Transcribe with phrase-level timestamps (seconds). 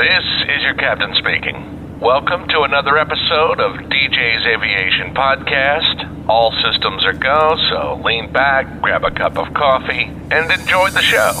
[0.00, 2.00] This is your captain speaking.
[2.00, 6.26] Welcome to another episode of DJ's Aviation Podcast.
[6.26, 11.02] All systems are go, so lean back, grab a cup of coffee, and enjoy the
[11.02, 11.32] show.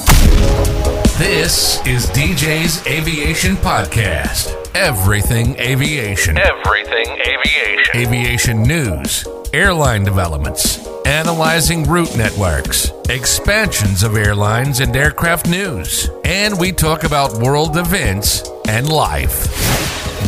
[1.16, 4.54] This is DJ's Aviation Podcast.
[4.74, 6.36] Everything aviation.
[6.36, 7.96] Everything aviation.
[7.96, 16.70] Aviation news, airline developments, analyzing route networks, expansions of airlines and aircraft news, and we
[16.70, 19.48] talk about world events and life.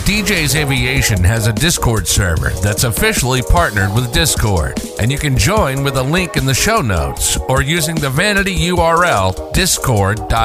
[0.04, 5.84] DJ's Aviation has a Discord server that's officially partnered with Discord, and you can join
[5.84, 10.36] with a link in the show notes or using the vanity URL discord.gg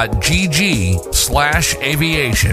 [1.12, 2.52] slash aviation.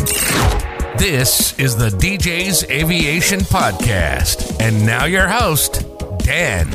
[0.98, 4.60] This is the DJ's Aviation Podcast.
[4.60, 5.86] And now your host,
[6.18, 6.72] Dan.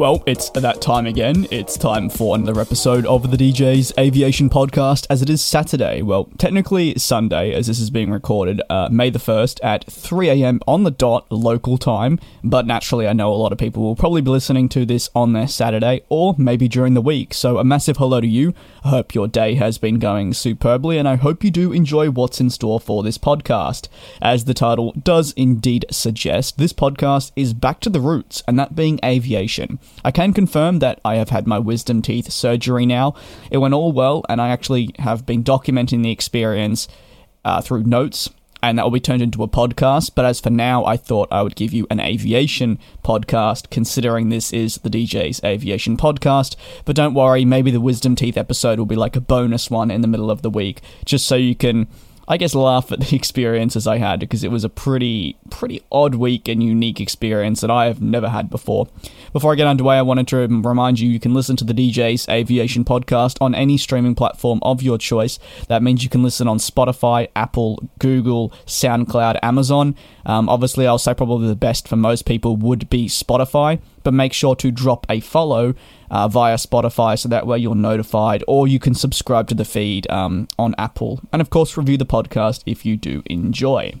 [0.00, 1.46] Well, it's that time again.
[1.50, 6.00] It's time for another episode of the DJ's Aviation Podcast, as it is Saturday.
[6.00, 10.60] Well, technically Sunday, as this is being recorded, uh, May the 1st at 3 a.m.
[10.66, 12.18] on the dot local time.
[12.42, 15.34] But naturally, I know a lot of people will probably be listening to this on
[15.34, 17.34] their Saturday or maybe during the week.
[17.34, 18.54] So, a massive hello to you.
[18.82, 22.40] I hope your day has been going superbly, and I hope you do enjoy what's
[22.40, 23.88] in store for this podcast.
[24.22, 28.74] As the title does indeed suggest, this podcast is back to the roots, and that
[28.74, 29.78] being aviation.
[30.04, 33.14] I can confirm that I have had my wisdom teeth surgery now.
[33.50, 36.88] It went all well, and I actually have been documenting the experience
[37.44, 38.30] uh, through notes,
[38.62, 40.12] and that will be turned into a podcast.
[40.14, 44.52] But as for now, I thought I would give you an aviation podcast, considering this
[44.52, 46.56] is the DJ's aviation podcast.
[46.84, 50.00] But don't worry, maybe the wisdom teeth episode will be like a bonus one in
[50.00, 51.88] the middle of the week, just so you can.
[52.30, 56.14] I guess laugh at the experiences I had because it was a pretty pretty odd
[56.14, 58.86] week and unique experience that I have never had before.
[59.32, 62.28] Before I get underway, I wanted to remind you you can listen to the DJ's
[62.28, 65.40] Aviation podcast on any streaming platform of your choice.
[65.66, 69.96] That means you can listen on Spotify, Apple, Google, SoundCloud, Amazon.
[70.24, 74.32] Um, obviously, I'll say probably the best for most people would be Spotify, but make
[74.32, 75.74] sure to drop a follow
[76.10, 80.10] uh, via Spotify so that way you're notified, or you can subscribe to the feed
[80.10, 81.20] um, on Apple.
[81.32, 84.00] And of course, review the podcast if you do enjoy.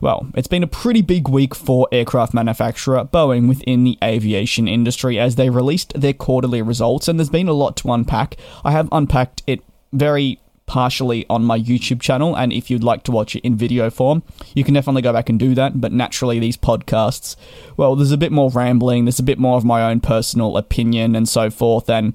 [0.00, 5.18] Well, it's been a pretty big week for aircraft manufacturer Boeing within the aviation industry
[5.18, 8.36] as they released their quarterly results, and there's been a lot to unpack.
[8.64, 9.60] I have unpacked it
[9.92, 10.38] very
[10.68, 14.22] partially on my YouTube channel, and if you'd like to watch it in video form,
[14.54, 15.80] you can definitely go back and do that.
[15.80, 17.34] But naturally, these podcasts,
[17.76, 21.16] well, there's a bit more rambling, there's a bit more of my own personal opinion
[21.16, 22.14] and so forth, and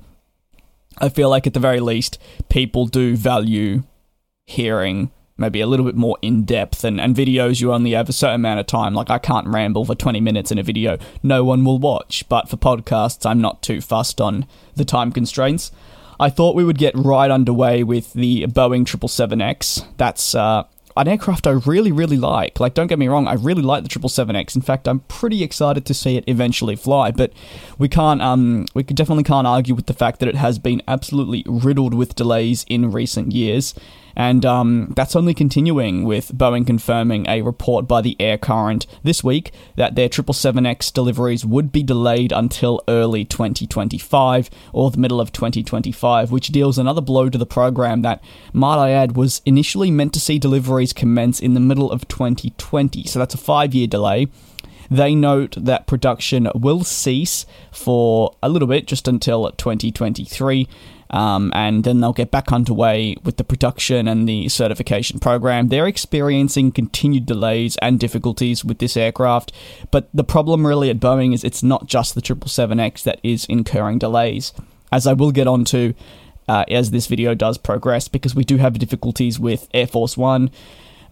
[1.00, 3.84] I feel like at the very least, people do value
[4.46, 8.14] hearing maybe a little bit more in depth and, and videos you only have a
[8.14, 8.94] certain amount of time.
[8.94, 12.28] Like i can't ramble for 20 minutes in a video no one will watch.
[12.30, 15.72] But for podcasts i'm not too fussed on the time constraints
[16.24, 20.64] i thought we would get right underway with the boeing 777x that's uh,
[20.96, 22.60] an aircraft I really, really like.
[22.60, 24.56] Like, don't get me wrong, I really like the 777X.
[24.56, 27.12] In fact, I'm pretty excited to see it eventually fly.
[27.12, 27.34] But
[27.78, 31.44] we can't, um, we definitely can't argue with the fact that it has been absolutely
[31.48, 33.74] riddled with delays in recent years.
[34.16, 39.24] And um, that's only continuing with Boeing confirming a report by the Air Current this
[39.24, 45.32] week that their 777X deliveries would be delayed until early 2025 or the middle of
[45.32, 50.14] 2025, which deals another blow to the program that, might I add, was initially meant
[50.14, 53.06] to see deliveries commence in the middle of 2020.
[53.06, 54.28] So that's a five year delay.
[54.92, 60.68] They note that production will cease for a little bit, just until 2023,
[61.14, 65.70] um, and then they'll get back underway with the production and the certification program.
[65.70, 69.54] They're experiencing continued delays and difficulties with this aircraft,
[69.92, 74.00] but the problem really at Boeing is it's not just the 777X that is incurring
[74.00, 74.54] delays.
[74.92, 75.94] As I will get onto
[76.48, 80.50] uh, as this video does progress, because we do have difficulties with Air Force One.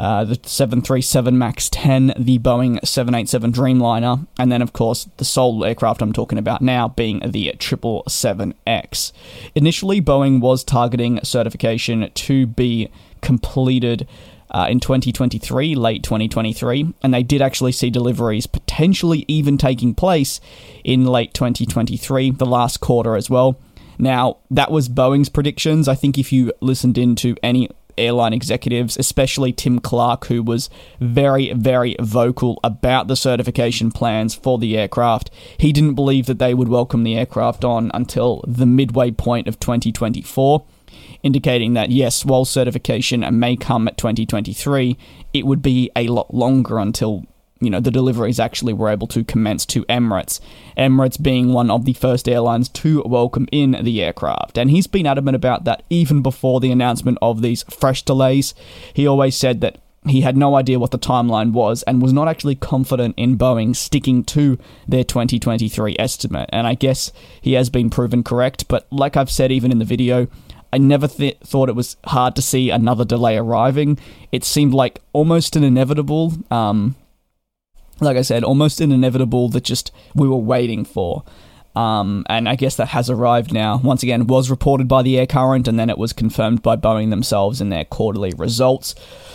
[0.02, 5.64] Uh, the 737 MAX 10, the Boeing 787 Dreamliner, and then, of course, the sole
[5.64, 9.12] aircraft I'm talking about now being the 777X.
[9.54, 12.90] Initially, Boeing was targeting certification to be
[13.22, 14.08] completed
[14.50, 20.42] uh, in 2023, late 2023, and they did actually see deliveries potentially even taking place
[20.84, 23.60] in late 2023, the last quarter as well.
[24.00, 25.88] Now, that was Boeing's predictions.
[25.88, 27.70] I think if you listened into any
[28.02, 30.70] airline executives, especially Tim Clark, who was
[31.00, 35.30] very, very vocal about the certification plans for the aircraft.
[35.58, 39.60] He didn't believe that they would welcome the aircraft on until the midway point of
[39.60, 40.66] 2024,
[41.24, 44.98] indicating that yes, while certification may come at 2023,
[45.34, 47.26] it would be a lot longer until
[47.62, 50.40] you know, the deliveries actually were able to commence to Emirates.
[50.78, 54.58] Emirates being one of the first airlines to welcome in the aircraft.
[54.58, 58.54] And he's been adamant about that even before the announcement of these fresh delays.
[58.94, 59.78] He always said that
[60.08, 63.76] he had no idea what the timeline was and was not actually confident in Boeing
[63.76, 66.50] sticking to their 2023 estimate.
[66.52, 69.86] And I guess he has been proven correct, but like I've said even in the
[69.86, 70.28] video,
[70.74, 74.00] I never th- thought it was hard to see another delay arriving.
[74.32, 76.96] It seemed like almost an inevitable, um,
[78.02, 81.24] like I said, almost an inevitable that just we were waiting for.
[81.76, 83.80] Um, and I guess that has arrived now.
[83.82, 87.12] Once again, was reported by the Air Current, and then it was confirmed by Boeing
[87.12, 88.94] themselves in their quarterly results.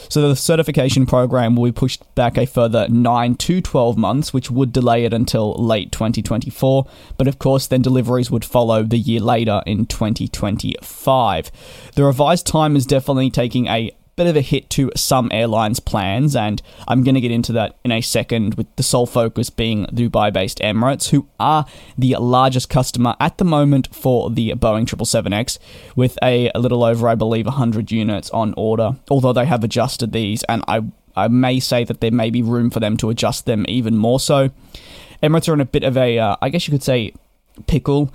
[0.09, 4.51] So the certification program will be pushed back a further 9 to 12 months, which
[4.51, 6.87] would delay it until late 2024.
[7.17, 11.51] But of course, then deliveries would follow the year later in 2025.
[11.95, 16.35] The revised time is definitely taking a bit of a hit to some airlines' plans,
[16.35, 19.85] and I'm going to get into that in a second, with the sole focus being
[19.87, 21.67] Dubai based Emirates, who are
[21.99, 25.59] the largest customer at the moment for the Boeing 777X,
[25.95, 30.13] with a, a little over, I believe, 100 units on order, although they have adjusted
[30.13, 30.83] these, and I,
[31.15, 34.19] I may say that there may be room for them to adjust them even more
[34.19, 34.51] so.
[35.23, 37.13] Emirates are in a bit of a, uh, I guess you could say,
[37.67, 38.13] pickle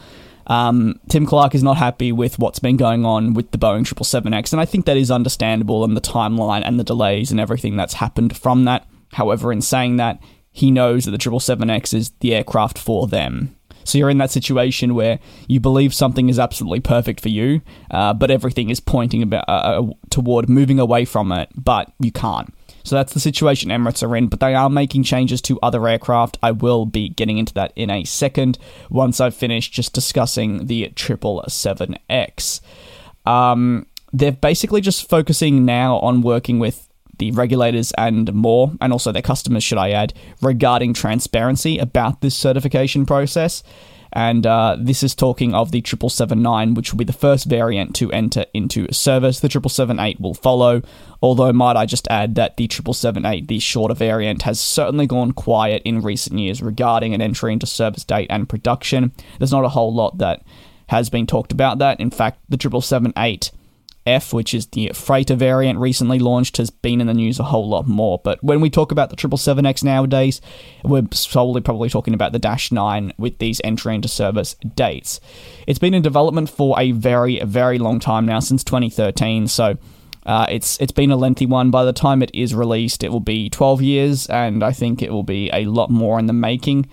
[0.51, 4.51] um, Tim Clark is not happy with what's been going on with the Boeing 777X,
[4.51, 7.93] and I think that is understandable and the timeline and the delays and everything that's
[7.93, 8.85] happened from that.
[9.13, 10.21] However, in saying that,
[10.51, 13.55] he knows that the 777X is the aircraft for them.
[13.85, 18.13] So you're in that situation where you believe something is absolutely perfect for you, uh,
[18.13, 22.53] but everything is pointing about, uh, uh toward moving away from it, but you can't.
[22.83, 26.37] So that's the situation Emirates are in, but they are making changes to other aircraft.
[26.41, 28.57] I will be getting into that in a second
[28.89, 32.61] once I've finished just discussing the 777X.
[33.25, 36.87] Um, they're basically just focusing now on working with
[37.17, 42.35] the regulators and more, and also their customers, should I add, regarding transparency about this
[42.35, 43.61] certification process
[44.13, 48.11] and uh, this is talking of the 7779, which will be the first variant to
[48.11, 49.39] enter into service.
[49.39, 50.81] The 7778 will follow,
[51.21, 55.81] although might I just add that the 7778, the shorter variant, has certainly gone quiet
[55.85, 59.13] in recent years regarding an entry into service date and production.
[59.39, 60.43] There's not a whole lot that
[60.87, 61.99] has been talked about that.
[61.99, 63.51] In fact, the 7778
[64.05, 67.67] F, which is the freighter variant recently launched, has been in the news a whole
[67.67, 68.19] lot more.
[68.23, 70.41] But when we talk about the 777X nowadays,
[70.83, 75.19] we're solely probably talking about the Dash 9 with these entry into service dates.
[75.67, 79.47] It's been in development for a very, very long time now, since 2013.
[79.47, 79.77] So
[80.25, 81.71] uh, it's it's been a lengthy one.
[81.71, 85.11] By the time it is released, it will be 12 years, and I think it
[85.11, 86.87] will be a lot more in the making.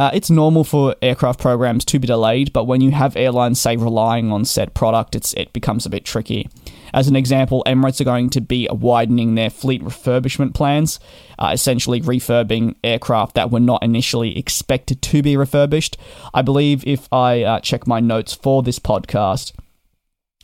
[0.00, 3.76] Uh, it's normal for aircraft programs to be delayed, but when you have airlines, say,
[3.76, 6.48] relying on said product, it becomes a bit tricky.
[6.94, 11.00] As an example, Emirates are going to be widening their fleet refurbishment plans,
[11.38, 15.98] uh, essentially refurbing aircraft that were not initially expected to be refurbished.
[16.32, 19.52] I believe if I uh, check my notes for this podcast,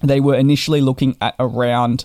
[0.02, 2.04] they were initially looking at around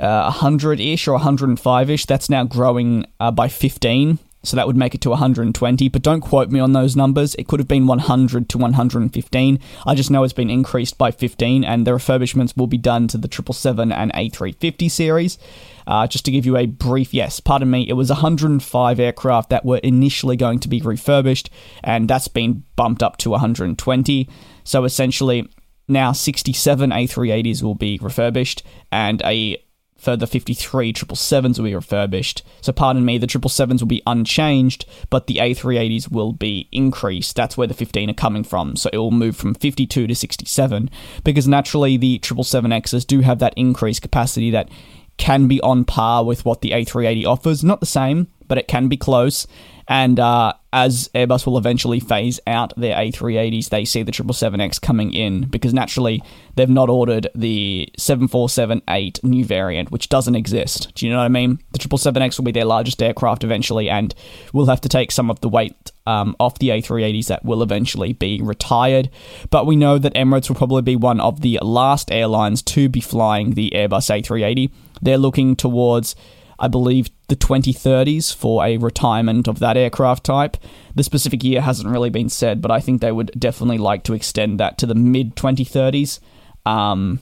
[0.00, 2.04] uh, 100 ish or 105 ish.
[2.04, 6.20] That's now growing uh, by 15 so that would make it to 120, but don't
[6.20, 7.34] quote me on those numbers.
[7.34, 9.58] It could have been 100 to 115.
[9.86, 13.18] I just know it's been increased by 15, and the refurbishments will be done to
[13.18, 15.38] the 777 and A350 series.
[15.86, 19.64] Uh, just to give you a brief, yes, pardon me, it was 105 aircraft that
[19.64, 21.50] were initially going to be refurbished,
[21.82, 24.28] and that's been bumped up to 120.
[24.64, 25.48] So essentially,
[25.88, 29.62] now 67 A380s will be refurbished, and a
[29.98, 32.42] further 53 777s will be refurbished.
[32.60, 37.36] So, pardon me, the 777s will be unchanged, but the A380s will be increased.
[37.36, 38.76] That's where the 15 are coming from.
[38.76, 40.90] So, it will move from 52 to 67
[41.24, 44.70] because naturally the 777Xs do have that increased capacity that
[45.18, 47.64] can be on par with what the A380 offers.
[47.64, 49.46] Not the same, but it can be close.
[49.88, 55.14] And uh, as Airbus will eventually phase out their A380s, they see the 777X coming
[55.14, 56.22] in because naturally
[56.56, 60.94] they've not ordered the 747-8 new variant, which doesn't exist.
[60.94, 61.58] Do you know what I mean?
[61.72, 64.14] The 777X will be their largest aircraft eventually, and
[64.52, 68.12] will have to take some of the weight um, off the A380s that will eventually
[68.12, 69.08] be retired.
[69.48, 73.00] But we know that Emirates will probably be one of the last airlines to be
[73.00, 74.70] flying the Airbus A380.
[75.00, 76.14] They're looking towards
[76.58, 80.56] I believe, the 2030s for a retirement of that aircraft type.
[80.94, 84.14] The specific year hasn't really been said, but I think they would definitely like to
[84.14, 86.20] extend that to the mid 2030s.
[86.66, 87.20] Um,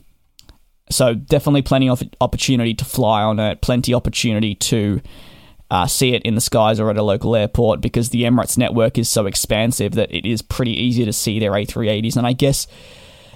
[0.91, 5.01] so definitely plenty of opportunity to fly on it, plenty opportunity to
[5.71, 8.99] uh, see it in the skies or at a local airport because the Emirates network
[8.99, 12.17] is so expansive that it is pretty easy to see their A380s.
[12.17, 12.67] And I guess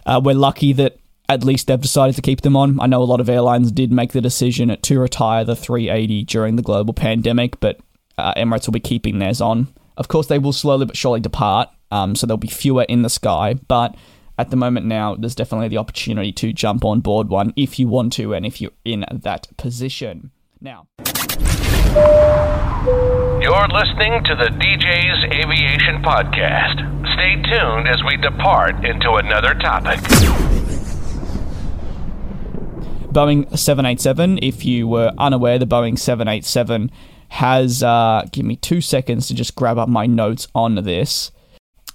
[0.06, 0.98] uh, we're lucky that
[1.30, 2.80] at least they've decided to keep them on.
[2.80, 6.56] I know a lot of airlines did make the decision to retire the 380 during
[6.56, 7.78] the global pandemic, but
[8.18, 9.68] uh, Emirates will be keeping theirs on.
[9.96, 13.08] Of course, they will slowly but surely depart, um, so there'll be fewer in the
[13.08, 13.94] sky, but
[14.38, 17.86] at the moment now, there's definitely the opportunity to jump on board one if you
[17.86, 20.32] want to and if you're in that position.
[20.60, 20.88] Now,
[23.40, 27.14] You're listening to the DJ's Aviation Podcast.
[27.14, 30.00] Stay tuned as we depart into another topic.
[33.10, 36.92] Boeing 787, if you were unaware, the Boeing 787
[37.30, 41.32] has, uh, give me two seconds to just grab up my notes on this.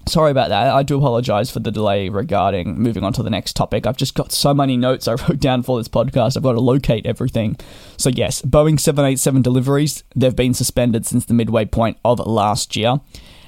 [0.10, 0.76] Sorry about that.
[0.76, 3.88] I do apologize for the delay regarding moving on to the next topic.
[3.88, 6.36] I've just got so many notes I wrote down for this podcast.
[6.36, 7.56] I've got to locate everything.
[7.98, 13.00] So, yes, Boeing 787 deliveries, they've been suspended since the midway point of last year.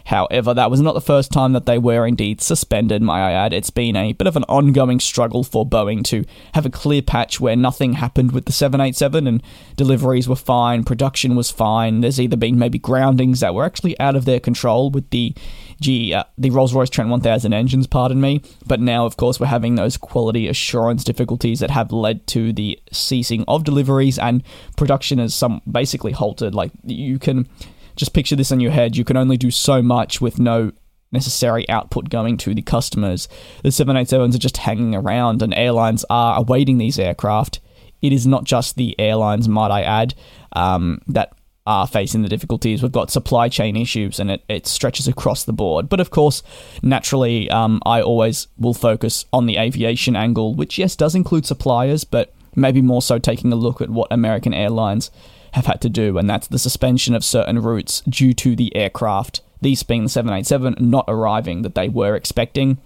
[0.07, 3.51] However, that was not the first time that they were indeed suspended, may I add.
[3.51, 6.23] It's been a bit of an ongoing struggle for Boeing to
[6.53, 9.43] have a clear patch where nothing happened with the 787 and
[9.75, 11.99] deliveries were fine, production was fine.
[11.99, 15.35] There's either been maybe groundings that were actually out of their control with the
[15.81, 18.41] G, uh, the Rolls-Royce Trent 1000 engines, pardon me.
[18.65, 22.79] But now, of course, we're having those quality assurance difficulties that have led to the
[22.93, 24.41] ceasing of deliveries and
[24.77, 26.55] production is some basically halted.
[26.55, 27.49] Like you can
[27.97, 28.95] just picture this in your head.
[28.95, 30.71] You can only do so much with no
[31.11, 33.27] necessary output going to the customers.
[33.63, 37.59] The 787s are just hanging around, and airlines are awaiting these aircraft.
[38.01, 40.13] It is not just the airlines, might I add,
[40.53, 41.33] um, that
[41.65, 42.81] are facing the difficulties.
[42.81, 45.89] We've got supply chain issues, and it, it stretches across the board.
[45.89, 46.43] But of course,
[46.81, 52.03] naturally, um, I always will focus on the aviation angle, which, yes, does include suppliers,
[52.03, 55.11] but maybe more so taking a look at what American Airlines
[55.53, 59.41] have had to do, and that's the suspension of certain routes due to the aircraft,
[59.61, 62.77] these being the 787, not arriving that they were expecting.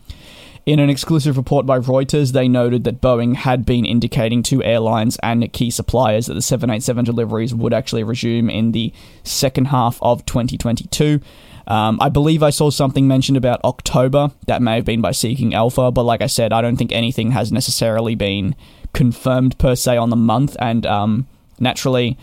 [0.64, 5.18] In an exclusive report by Reuters, they noted that Boeing had been indicating to airlines
[5.24, 10.24] and key suppliers that the 787 deliveries would actually resume in the second half of
[10.28, 11.20] 2022.
[11.66, 14.32] Um, I believe I saw something mentioned about October.
[14.46, 17.32] That may have been by Seeking Alpha, but like I said, I don't think anything
[17.32, 18.56] has necessarily been
[18.94, 20.56] confirmed per se on the month.
[20.60, 21.28] And um,
[21.60, 22.18] naturally,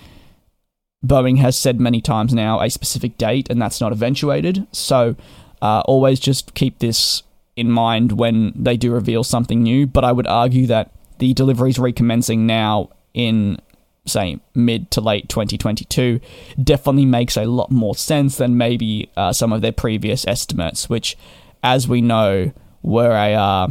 [1.05, 4.67] Boeing has said many times now a specific date, and that's not eventuated.
[4.73, 5.17] So
[5.63, 7.23] uh, always just keep this
[7.57, 9.87] in mind when they do reveal something new.
[9.87, 13.59] But I would argue that the deliveries recommencing now in
[14.07, 16.21] say mid to late 2022
[16.63, 21.17] definitely makes a lot more sense than maybe uh, some of their previous estimates, which,
[21.63, 23.69] as we know, were a uh,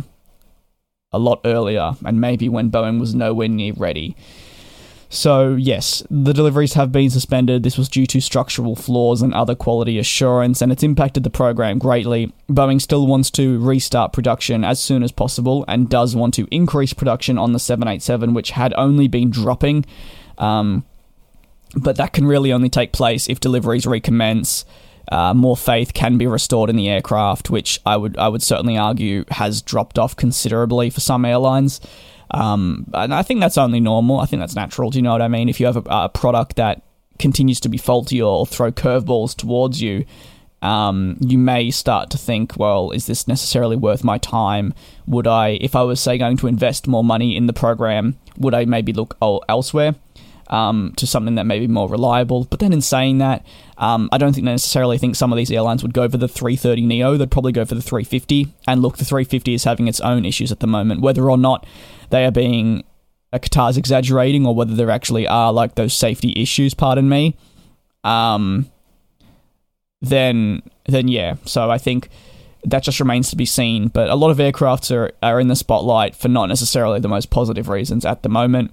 [1.13, 4.15] a lot earlier and maybe when Boeing was nowhere near ready.
[5.09, 7.63] So, yes, the deliveries have been suspended.
[7.63, 11.79] This was due to structural flaws and other quality assurance, and it's impacted the program
[11.79, 12.33] greatly.
[12.49, 16.91] Boeing still wants to restart production as soon as possible and does want to increase
[16.91, 19.85] production on the 787, which had only been dropping.
[20.37, 20.83] Um,
[21.73, 24.65] but that can really only take place if deliveries recommence.
[25.09, 28.77] Uh, more faith can be restored in the aircraft, which I would I would certainly
[28.77, 31.79] argue has dropped off considerably for some airlines.
[32.31, 34.19] Um, and I think that's only normal.
[34.19, 34.89] I think that's natural.
[34.89, 35.47] Do you know what I mean?
[35.47, 36.81] If you have a, a product that
[37.19, 40.05] continues to be faulty or throw curveballs towards you,
[40.61, 44.73] um, you may start to think, well, is this necessarily worth my time?
[45.05, 48.53] Would I, if I was, say, going to invest more money in the program, would
[48.53, 49.95] I maybe look elsewhere?
[50.49, 52.45] Um, to something that may be more reliable.
[52.45, 53.45] But then in saying that,
[53.77, 56.85] um, I don't think necessarily think some of these airlines would go for the 330
[56.85, 57.17] Neo.
[57.17, 58.47] They'd probably go for the 350.
[58.67, 61.01] And look, the 350 is having its own issues at the moment.
[61.01, 61.65] Whether or not
[62.09, 62.83] they are being
[63.33, 67.35] a Qatar's exaggerating, or whether there actually are like those safety issues, pardon me,
[68.03, 68.71] um,
[70.01, 71.35] then then yeah.
[71.45, 72.09] So I think
[72.63, 73.87] that just remains to be seen.
[73.89, 77.29] But a lot of aircrafts are, are in the spotlight for not necessarily the most
[77.29, 78.71] positive reasons at the moment.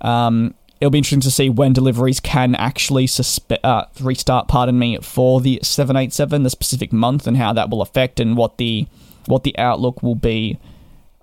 [0.00, 4.48] Um, it'll be interesting to see when deliveries can actually suspe- uh, restart.
[4.48, 8.58] Pardon me for the 787, the specific month, and how that will affect and what
[8.58, 8.88] the
[9.26, 10.58] what the outlook will be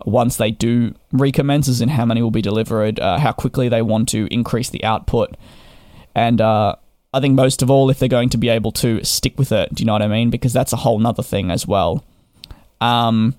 [0.06, 3.82] once they do recommence, as in how many will be delivered, uh, how quickly they
[3.82, 5.36] want to increase the output,
[6.16, 6.78] and uh,
[7.14, 9.76] I think most of all if they're going to be able to stick with it.
[9.76, 10.30] Do you know what I mean?
[10.30, 12.06] Because that's a whole nother thing as well.
[12.80, 13.36] Um,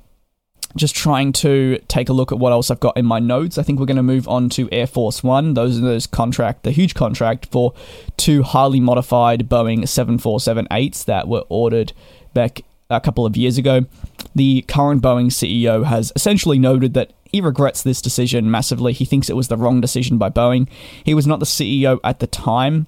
[0.76, 3.58] just trying to take a look at what else I've got in my notes.
[3.58, 5.54] I think we're going to move on to Air Force One.
[5.54, 7.74] Those are those contract, the huge contract for
[8.16, 11.92] two highly modified Boeing 747-8s that were ordered
[12.34, 13.86] back a couple of years ago.
[14.34, 18.92] The current Boeing CEO has essentially noted that he regrets this decision massively.
[18.92, 20.68] He thinks it was the wrong decision by Boeing.
[21.04, 22.86] He was not the CEO at the time,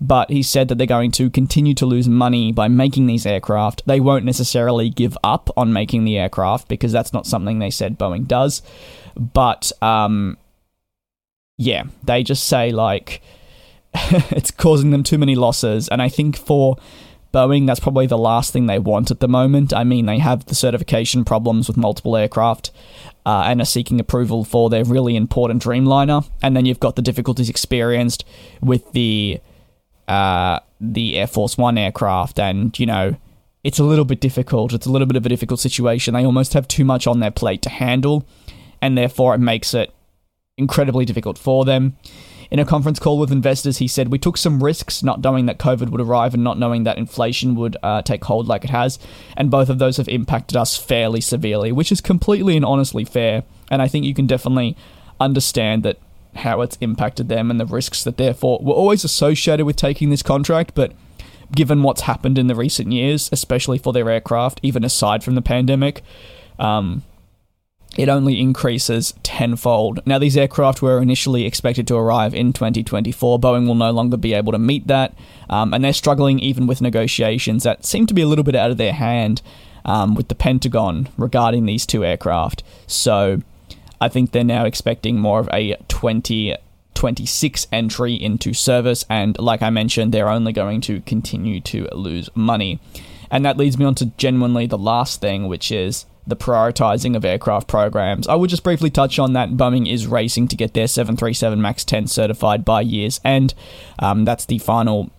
[0.00, 3.82] but he said that they're going to continue to lose money by making these aircraft.
[3.86, 7.98] They won't necessarily give up on making the aircraft because that's not something they said
[7.98, 8.62] Boeing does.
[9.16, 10.36] But um,
[11.56, 13.22] yeah, they just say like
[13.94, 15.88] it's causing them too many losses.
[15.88, 16.76] And I think for
[17.32, 19.72] Boeing, that's probably the last thing they want at the moment.
[19.72, 22.70] I mean, they have the certification problems with multiple aircraft
[23.24, 26.28] uh, and are seeking approval for their really important Dreamliner.
[26.42, 28.24] And then you've got the difficulties experienced
[28.60, 29.40] with the
[30.08, 33.16] uh, the Air Force One aircraft, and you know.
[33.64, 34.72] It's a little bit difficult.
[34.72, 36.14] It's a little bit of a difficult situation.
[36.14, 38.24] They almost have too much on their plate to handle,
[38.80, 39.92] and therefore it makes it
[40.56, 41.96] incredibly difficult for them.
[42.50, 45.58] In a conference call with investors, he said, We took some risks not knowing that
[45.58, 48.98] COVID would arrive and not knowing that inflation would uh, take hold like it has.
[49.36, 53.42] And both of those have impacted us fairly severely, which is completely and honestly fair.
[53.70, 54.76] And I think you can definitely
[55.18, 55.98] understand that
[56.38, 60.22] how it's impacted them and the risks that therefore were always associated with taking this
[60.22, 60.74] contract.
[60.74, 60.92] But
[61.54, 65.42] given what's happened in the recent years, especially for their aircraft, even aside from the
[65.42, 66.02] pandemic,
[66.58, 67.02] um,
[67.96, 70.00] it only increases tenfold.
[70.06, 73.38] Now, these aircraft were initially expected to arrive in 2024.
[73.38, 75.14] Boeing will no longer be able to meet that,
[75.48, 78.70] um, and they're struggling even with negotiations that seem to be a little bit out
[78.70, 79.40] of their hand
[79.84, 82.62] um, with the Pentagon regarding these two aircraft.
[82.86, 83.40] So,
[84.00, 89.70] I think they're now expecting more of a 2026 entry into service, and like I
[89.70, 92.80] mentioned, they're only going to continue to lose money.
[93.30, 97.24] And that leads me on to genuinely the last thing, which is the prioritizing of
[97.24, 98.26] aircraft programs.
[98.26, 99.50] I would just briefly touch on that.
[99.50, 103.54] Boeing is racing to get their 737 MAX 10 certified by year's end.
[103.98, 105.10] Um, that's the final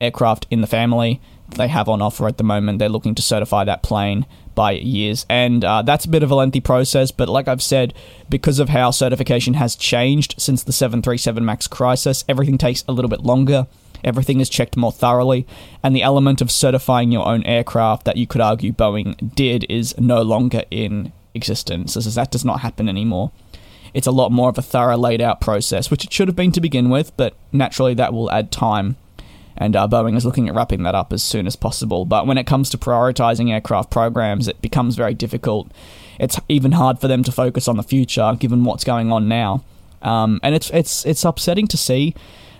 [0.00, 1.20] aircraft in the family
[1.56, 2.78] they have on offer at the moment.
[2.78, 5.26] They're looking to certify that plane by years.
[5.28, 7.94] And uh, that's a bit of a lengthy process, but like I've said,
[8.28, 13.08] because of how certification has changed since the 737 MAX crisis, everything takes a little
[13.08, 13.66] bit longer.
[14.04, 15.46] Everything is checked more thoroughly,
[15.82, 19.94] and the element of certifying your own aircraft that you could argue Boeing did is
[19.96, 23.30] no longer in existence, as that does not happen anymore.
[23.94, 26.52] It's a lot more of a thorough laid out process, which it should have been
[26.52, 28.96] to begin with, but naturally that will add time.
[29.56, 32.04] And uh, Boeing is looking at wrapping that up as soon as possible.
[32.04, 35.70] But when it comes to prioritizing aircraft programs, it becomes very difficult.
[36.18, 39.64] It's even hard for them to focus on the future, given what's going on now.
[40.02, 42.14] Um, and it's it's it's upsetting to see.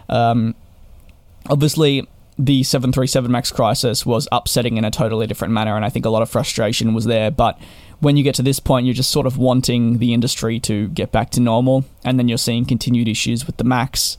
[0.08, 0.54] Um,
[1.48, 2.06] obviously
[2.38, 6.10] the 737 MAX crisis was upsetting in a totally different manner, and I think a
[6.10, 7.30] lot of frustration was there.
[7.30, 7.58] But
[8.00, 11.12] when you get to this point, you're just sort of wanting the industry to get
[11.12, 14.16] back to normal, and then you're seeing continued issues with the MAX.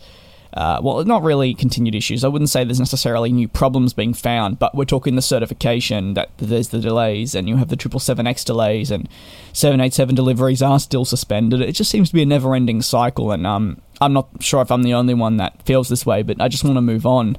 [0.54, 2.24] Uh, well, not really continued issues.
[2.24, 6.30] I wouldn't say there's necessarily new problems being found, but we're talking the certification that
[6.38, 9.10] there's the delays, and you have the 777X delays, and
[9.54, 11.62] 787 deliveries are still suspended.
[11.62, 14.72] It just seems to be a never ending cycle, and um, I'm not sure if
[14.72, 17.38] I'm the only one that feels this way, but I just want to move on.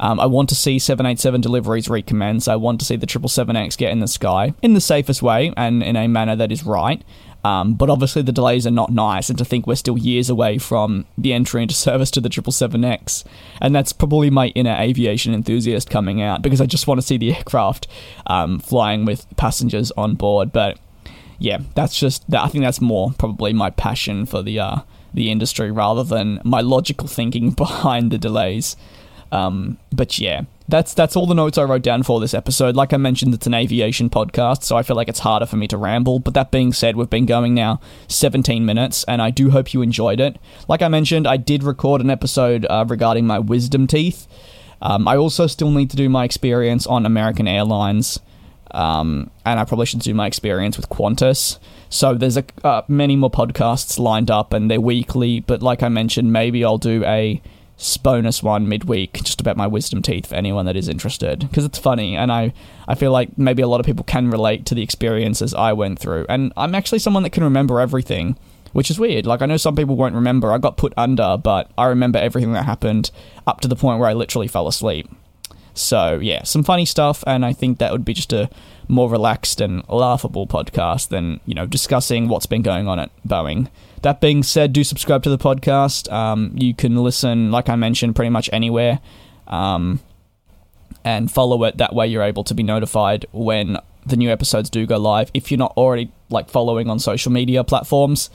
[0.00, 2.48] Um, I want to see 787 deliveries recommence.
[2.48, 5.82] I want to see the 777X get in the sky in the safest way and
[5.82, 7.02] in a manner that is right.
[7.44, 10.56] Um, but obviously, the delays are not nice, and to think we're still years away
[10.58, 13.24] from the entry into service to the 777X.
[13.60, 17.18] And that's probably my inner aviation enthusiast coming out because I just want to see
[17.18, 17.86] the aircraft
[18.26, 20.52] um, flying with passengers on board.
[20.52, 20.78] But
[21.38, 24.76] yeah, that's just, I think that's more probably my passion for the uh,
[25.12, 28.76] the industry rather than my logical thinking behind the delays.
[29.32, 32.74] Um, but yeah, that's that's all the notes I wrote down for this episode.
[32.74, 35.68] Like I mentioned, it's an aviation podcast, so I feel like it's harder for me
[35.68, 36.20] to ramble.
[36.20, 39.82] But that being said, we've been going now 17 minutes, and I do hope you
[39.82, 40.38] enjoyed it.
[40.66, 44.26] Like I mentioned, I did record an episode uh, regarding my wisdom teeth.
[44.80, 48.18] Um, I also still need to do my experience on American Airlines,
[48.70, 51.58] um, and I probably should do my experience with Qantas.
[51.90, 55.40] So there's a uh, many more podcasts lined up, and they're weekly.
[55.40, 57.42] But like I mentioned, maybe I'll do a
[58.02, 61.40] bonus one midweek just about my wisdom teeth for anyone that is interested.
[61.40, 62.52] Because it's funny and I,
[62.86, 65.98] I feel like maybe a lot of people can relate to the experiences I went
[65.98, 66.26] through.
[66.28, 68.36] And I'm actually someone that can remember everything
[68.72, 69.24] which is weird.
[69.24, 70.52] Like I know some people won't remember.
[70.52, 73.10] I got put under but I remember everything that happened
[73.46, 75.08] up to the point where I literally fell asleep
[75.74, 78.48] so yeah some funny stuff and I think that would be just a
[78.88, 83.68] more relaxed and laughable podcast than you know discussing what's been going on at Boeing.
[84.02, 86.12] That being said, do subscribe to the podcast.
[86.12, 89.00] Um, you can listen, like I mentioned, pretty much anywhere,
[89.46, 90.00] um,
[91.04, 91.78] and follow it.
[91.78, 95.30] That way, you're able to be notified when the new episodes do go live.
[95.32, 98.30] If you're not already like following on social media platforms.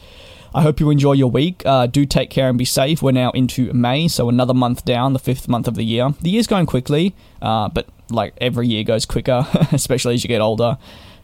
[0.54, 1.64] I hope you enjoy your week.
[1.66, 3.02] Uh, do take care and be safe.
[3.02, 6.14] We're now into May, so another month down, the fifth month of the year.
[6.22, 10.42] The year's going quickly, uh, but like every year goes quicker, especially as you get
[10.42, 10.78] older.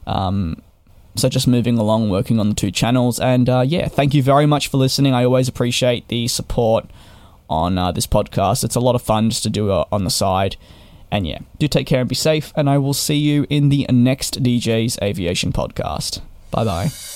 [0.05, 0.61] Um,
[1.15, 4.45] so just moving along, working on the two channels, and uh, yeah, thank you very
[4.45, 5.13] much for listening.
[5.13, 6.85] I always appreciate the support
[7.49, 8.63] on uh, this podcast.
[8.63, 10.57] It's a lot of fun just to do on the side.
[11.11, 13.88] And yeah, do take care and be safe, and I will see you in the
[13.89, 16.21] next DJ's Aviation podcast.
[16.51, 17.14] Bye bye.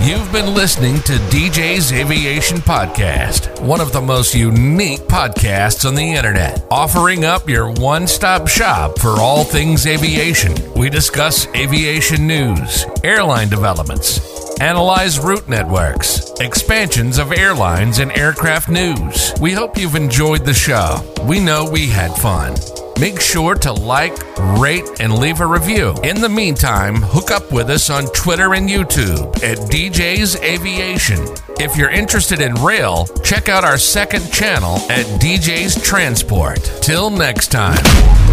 [0.00, 6.14] You've been listening to DJ's Aviation Podcast, one of the most unique podcasts on the
[6.14, 10.54] internet, offering up your one stop shop for all things aviation.
[10.74, 19.32] We discuss aviation news, airline developments, analyze route networks, expansions of airlines, and aircraft news.
[19.40, 21.00] We hope you've enjoyed the show.
[21.24, 22.54] We know we had fun.
[22.98, 24.16] Make sure to like,
[24.58, 25.94] rate, and leave a review.
[26.02, 31.18] In the meantime, hook up with us on Twitter and YouTube at DJ's Aviation.
[31.58, 36.62] If you're interested in rail, check out our second channel at DJ's Transport.
[36.80, 38.25] Till next time.